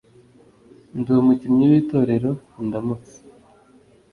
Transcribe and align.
ndi 0.97 1.09
umukinnyi 1.21 1.65
w’itorero 1.71 2.31
indamutsa, 2.61 3.17